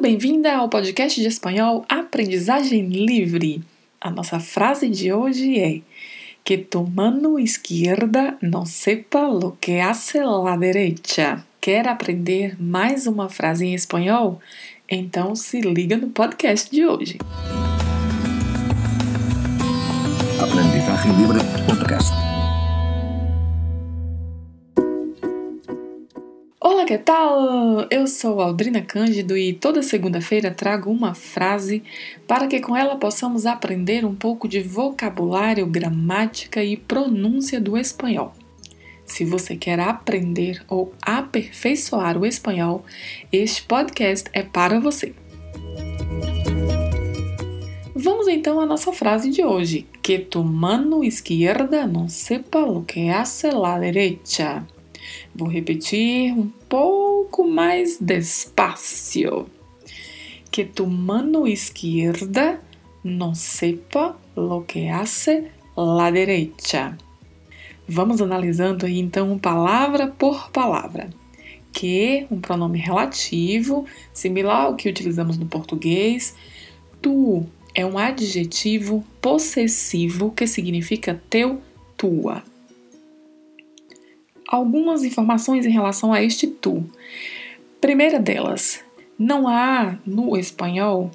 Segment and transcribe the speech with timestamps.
[0.00, 3.62] bem-vinda ao podcast de espanhol Aprendizagem Livre.
[4.00, 5.82] A nossa frase de hoje é:
[6.42, 11.44] Que tu mano izquierda não sepa lo que hace la derecha.
[11.60, 14.40] Quer aprender mais uma frase em espanhol?
[14.88, 17.18] Então se liga no podcast de hoje.
[20.40, 22.29] Aprendizagem Livre Podcast.
[26.90, 27.86] Que tal?
[27.88, 31.84] Eu sou Aldrina Cândido e toda segunda-feira trago uma frase
[32.26, 38.32] para que com ela possamos aprender um pouco de vocabulário, gramática e pronúncia do espanhol.
[39.06, 42.84] Se você quer aprender ou aperfeiçoar o espanhol,
[43.32, 45.14] este podcast é para você.
[47.94, 53.08] Vamos então à nossa frase de hoje: Que tu mano izquierda não sepa lo que
[53.10, 54.66] hace la derecha.
[55.34, 59.46] Vou repetir um pouco mais despacio.
[60.50, 62.60] Que tu mano izquierda
[63.04, 66.98] no sepa lo que hace la derecha.
[67.88, 71.10] Vamos analisando aí então palavra por palavra.
[71.72, 76.34] Que, um pronome relativo, similar ao que utilizamos no português.
[77.00, 81.60] Tu é um adjetivo possessivo que significa teu,
[81.96, 82.42] tua
[84.50, 86.84] algumas informações em relação a este tu.
[87.80, 88.84] Primeira delas,
[89.16, 91.10] não há no espanhol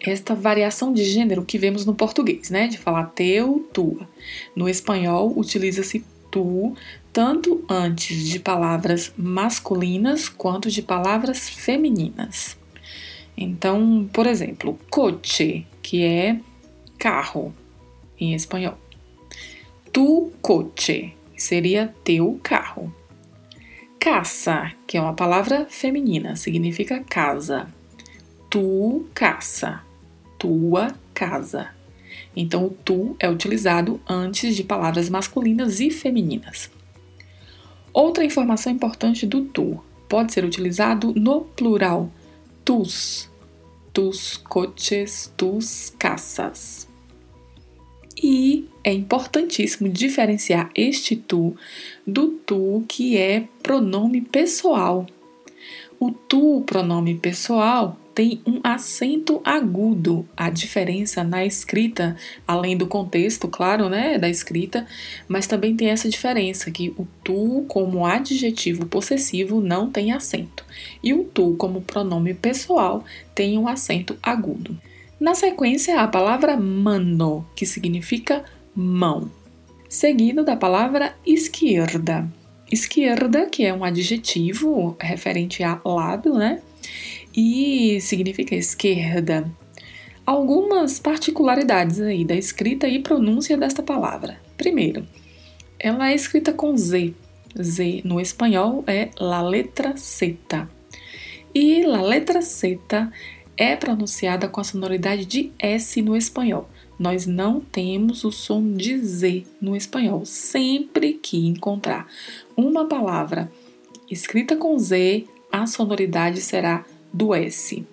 [0.00, 2.68] esta variação de gênero que vemos no português, né?
[2.68, 4.08] De falar teu, tua.
[4.54, 6.74] No espanhol, utiliza-se tu
[7.12, 12.56] tanto antes de palavras masculinas quanto de palavras femininas.
[13.36, 16.38] Então, por exemplo, coche, que é
[16.96, 17.52] carro
[18.20, 18.78] em espanhol.
[19.92, 22.92] Tu coche, seria teu carro.
[23.98, 27.66] Caça, que é uma palavra feminina, significa casa.
[28.50, 29.80] Tu caça,
[30.38, 31.68] tua casa.
[32.34, 36.70] Então, o tu é utilizado antes de palavras masculinas e femininas.
[37.92, 42.10] Outra informação importante do tu pode ser utilizado no plural,
[42.64, 43.28] tus,
[43.92, 46.88] tus coches, tus caças.
[48.20, 51.56] E é importantíssimo diferenciar este tu
[52.06, 55.06] do tu que é pronome pessoal.
[56.00, 60.28] O tu, pronome pessoal, tem um acento agudo.
[60.36, 64.86] A diferença na escrita, além do contexto, claro, né, da escrita,
[65.28, 70.64] mas também tem essa diferença que o tu como adjetivo possessivo não tem acento
[71.02, 74.76] e o tu como pronome pessoal tem um acento agudo.
[75.20, 79.28] Na sequência, a palavra mano, que significa mão,
[79.88, 82.30] seguido da palavra esquerda.
[82.70, 86.62] Esquerda, que é um adjetivo referente a lado, né?
[87.34, 89.50] E significa esquerda.
[90.24, 94.38] Algumas particularidades aí da escrita e pronúncia desta palavra.
[94.56, 95.04] Primeiro,
[95.80, 97.12] ela é escrita com Z.
[97.60, 100.36] Z no espanhol é la letra Z.
[101.54, 102.78] E la letra Z
[103.58, 106.70] é pronunciada com a sonoridade de S no espanhol.
[106.96, 110.24] Nós não temos o som de Z no espanhol.
[110.24, 112.06] Sempre que encontrar
[112.56, 113.50] uma palavra
[114.08, 117.84] escrita com Z, a sonoridade será do S.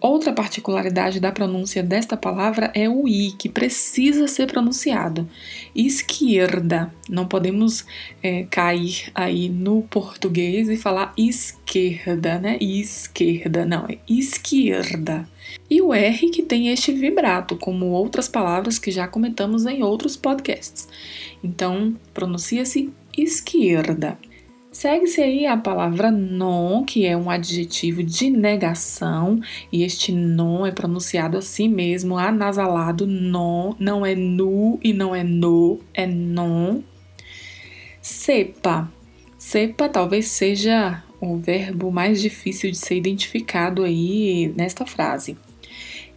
[0.00, 5.28] Outra particularidade da pronúncia desta palavra é o i, que precisa ser pronunciado.
[5.74, 6.90] Esquerda.
[7.06, 7.84] Não podemos
[8.22, 12.56] é, cair aí no português e falar esquerda, né?
[12.58, 13.66] Esquerda.
[13.66, 15.28] Não, é esquerda.
[15.68, 20.16] E o R que tem este vibrato, como outras palavras que já comentamos em outros
[20.16, 20.88] podcasts.
[21.44, 24.18] Então, pronuncia-se esquerda.
[24.72, 29.40] Segue-se aí a palavra non, que é um adjetivo de negação,
[29.72, 35.24] e este non é pronunciado assim mesmo, anasalado, non, não é nu e não é
[35.24, 36.82] no, é non.
[38.00, 38.88] Sepa.
[39.36, 45.36] Sepa talvez seja o verbo mais difícil de ser identificado aí nesta frase.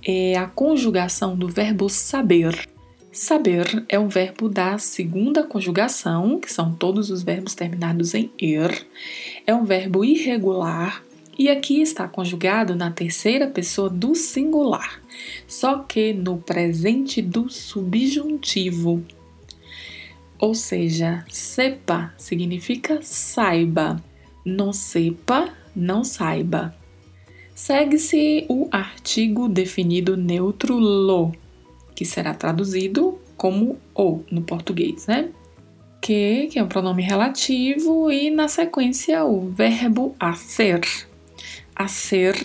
[0.06, 2.73] É a conjugação do verbo saber.
[3.14, 8.88] Saber é um verbo da segunda conjugação, que são todos os verbos terminados em er.
[9.46, 11.04] É um verbo irregular
[11.38, 15.00] e aqui está conjugado na terceira pessoa do singular,
[15.48, 19.04] só que no presente do subjuntivo.
[20.40, 24.04] Ou seja, sepa significa saiba,
[24.44, 26.76] não sepa, não saiba.
[27.54, 31.43] Segue-se o artigo definido neutro lo
[31.96, 35.30] que será traduzido como o no português, né?
[36.02, 40.82] Que, que é um pronome relativo, e na sequência o verbo a ser.
[41.76, 42.36] A ser,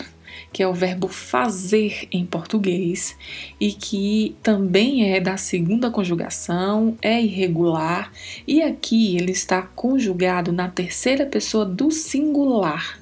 [0.51, 3.15] que é o verbo fazer em português
[3.59, 8.11] e que também é da segunda conjugação, é irregular
[8.47, 12.99] e aqui ele está conjugado na terceira pessoa do singular,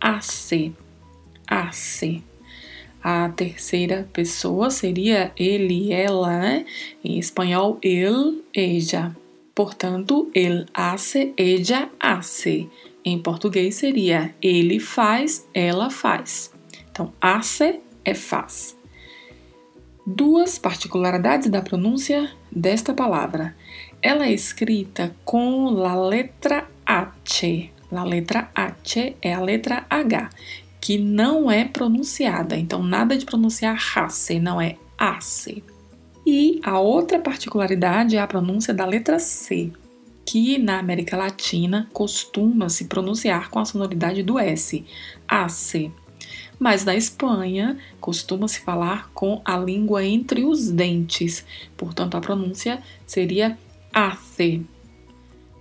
[0.00, 0.72] AC.
[1.46, 2.22] AC.
[2.28, 2.31] A
[3.28, 6.66] terceira pessoa seria ele, ela, né?
[7.04, 9.16] Em espanhol, ele, ella.
[9.54, 12.70] Portanto, ele hace, ella hace.
[13.04, 16.52] Em português seria ele faz, ela faz.
[16.90, 18.76] Então, hace é faz.
[20.06, 23.56] Duas particularidades da pronúncia desta palavra.
[24.00, 27.70] Ela é escrita com a letra H.
[27.90, 30.30] A letra H é a letra H,
[30.82, 32.56] que não é pronunciada.
[32.56, 35.62] Então, nada de pronunciar race, não é ace.
[36.26, 39.70] E a outra particularidade é a pronúncia da letra C,
[40.26, 44.84] que na América Latina costuma se pronunciar com a sonoridade do S,
[45.28, 45.92] AC.
[46.58, 51.46] Mas na Espanha costuma se falar com a língua entre os dentes,
[51.76, 53.56] portanto a pronúncia seria
[53.92, 54.62] AC.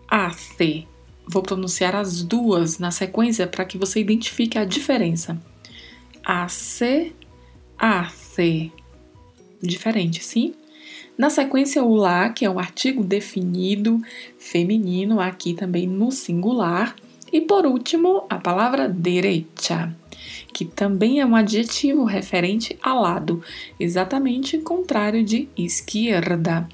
[0.08, 0.91] AC.
[1.32, 5.42] Vou pronunciar as duas na sequência para que você identifique a diferença.
[6.26, 7.14] AC,
[7.78, 8.70] AC.
[9.62, 10.54] Diferente, sim?
[11.18, 14.02] Na sequência, o lá, que é um artigo definido
[14.38, 16.98] feminino, aqui também no singular.
[17.32, 19.96] E por último, a palavra derecha,
[20.54, 23.42] que também é um adjetivo referente a lado,
[23.80, 26.68] exatamente contrário de esquerda.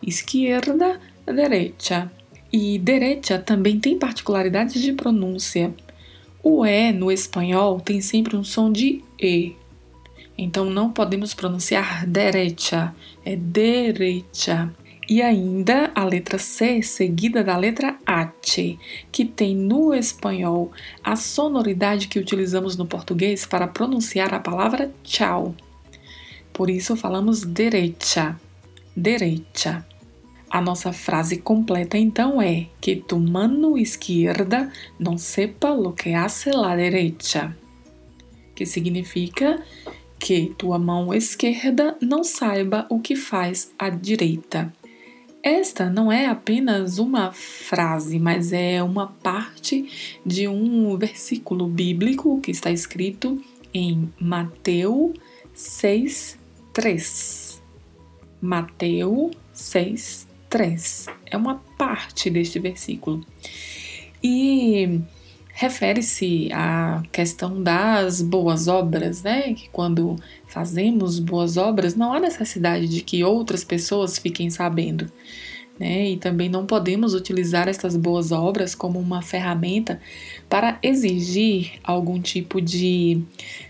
[0.00, 2.12] Esquerda, derecha.
[2.56, 5.74] E derecha também tem particularidades de pronúncia.
[6.40, 9.56] O E no espanhol tem sempre um som de E,
[10.38, 14.72] então não podemos pronunciar derecha, é derecha.
[15.08, 18.78] E ainda a letra C seguida da letra H,
[19.10, 20.70] que tem no espanhol
[21.02, 25.56] a sonoridade que utilizamos no português para pronunciar a palavra tchau.
[26.52, 28.38] Por isso falamos derecha,
[28.94, 29.84] derecha.
[30.54, 36.52] A nossa frase completa então é que tu mano esquerda não sepa lo que hace
[36.52, 37.56] la derecha,
[38.54, 39.60] que significa
[40.16, 44.72] que tua mão esquerda não saiba o que faz a direita.
[45.42, 52.52] Esta não é apenas uma frase, mas é uma parte de um versículo bíblico que
[52.52, 53.42] está escrito
[53.74, 55.16] em Mateus
[55.52, 56.38] 6,
[56.72, 57.60] 3.
[58.40, 61.06] Mateus 6, 3.
[61.26, 63.26] É uma parte deste versículo.
[64.22, 65.00] E
[65.52, 69.52] refere-se à questão das boas obras, né?
[69.54, 70.14] Que quando
[70.46, 75.10] fazemos boas obras, não há necessidade de que outras pessoas fiquem sabendo.
[75.76, 76.10] Né?
[76.10, 80.00] E também não podemos utilizar essas boas obras como uma ferramenta
[80.48, 83.20] para exigir algum tipo de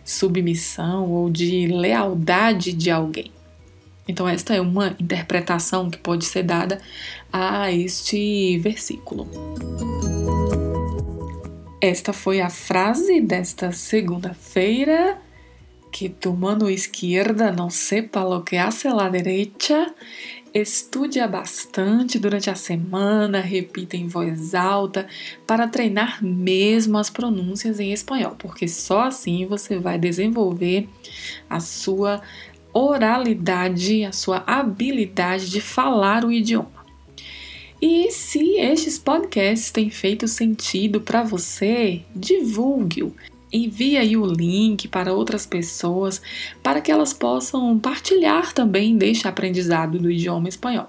[0.05, 3.33] submissão ou de lealdade de alguém.
[4.07, 6.81] Então, esta é uma interpretação que pode ser dada
[7.33, 9.29] a este versículo.
[11.81, 15.19] Esta foi a frase desta segunda-feira.
[15.93, 19.95] Que tu mano esquerda não sepa lo que hace la derecha.
[20.55, 25.07] Estude bastante durante a semana, repita em voz alta
[25.47, 30.89] para treinar mesmo as pronúncias em espanhol, porque só assim você vai desenvolver
[31.51, 32.23] a sua
[32.75, 36.85] oralidade, a sua habilidade de falar o idioma.
[37.81, 43.15] E se estes podcasts têm feito sentido para você, divulgue-o.
[43.53, 46.21] Envie aí o link para outras pessoas
[46.63, 50.89] para que elas possam partilhar também deste aprendizado do idioma espanhol.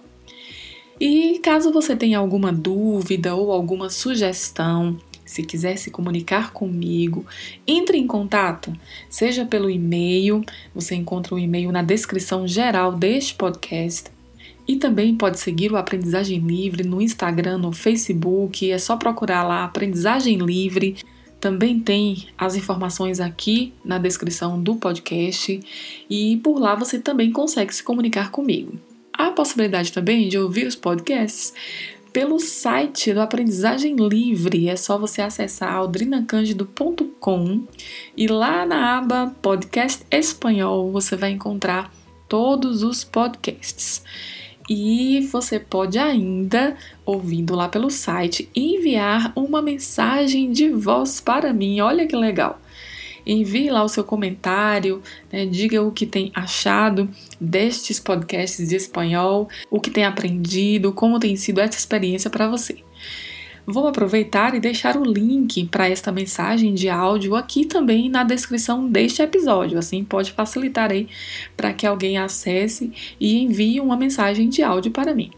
[0.99, 7.25] E caso você tenha alguma dúvida ou alguma sugestão, se quiser se comunicar comigo,
[7.65, 8.71] entre em contato,
[9.09, 14.15] seja pelo e-mail, você encontra o e-mail na descrição geral deste podcast,
[14.67, 19.63] e também pode seguir o Aprendizagem Livre no Instagram, no Facebook, é só procurar lá
[19.63, 20.95] Aprendizagem Livre.
[21.39, 25.59] Também tem as informações aqui na descrição do podcast.
[26.09, 28.73] E por lá você também consegue se comunicar comigo.
[29.13, 31.53] Há a possibilidade também de ouvir os podcasts
[32.15, 34.69] pelo site do Aprendizagem Livre.
[34.69, 37.63] É só você acessar aldrinacandido.com
[38.15, 41.93] e lá na aba Podcast Espanhol você vai encontrar
[42.29, 44.01] todos os podcasts.
[44.69, 51.81] E você pode ainda, ouvindo lá pelo site, enviar uma mensagem de voz para mim.
[51.81, 52.61] Olha que legal!
[53.25, 55.01] Envie lá o seu comentário,
[55.31, 57.09] né, diga o que tem achado
[57.41, 62.77] destes podcasts de espanhol, o que tem aprendido, como tem sido essa experiência para você.
[63.67, 68.87] Vou aproveitar e deixar o link para esta mensagem de áudio aqui também na descrição
[68.87, 71.07] deste episódio, assim pode facilitar aí
[71.57, 75.31] para que alguém acesse e envie uma mensagem de áudio para mim.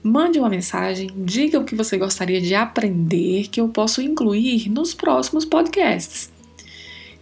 [0.00, 4.94] Mande uma mensagem, diga o que você gostaria de aprender que eu posso incluir nos
[4.94, 6.30] próximos podcasts.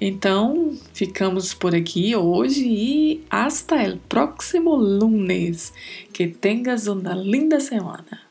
[0.01, 5.73] Então, ficamos por aqui hoje e hasta el próximo lunes.
[6.13, 8.28] Que tengas uma linda semana.